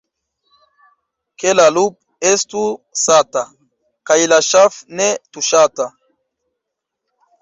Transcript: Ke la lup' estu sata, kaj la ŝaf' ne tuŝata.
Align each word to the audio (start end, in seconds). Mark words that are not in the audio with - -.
Ke 1.43 1.51
la 1.57 1.65
lup' 1.75 2.29
estu 2.31 2.63
sata, 3.03 3.43
kaj 4.11 4.19
la 4.33 4.39
ŝaf' 4.49 4.81
ne 5.01 5.11
tuŝata. 5.31 5.87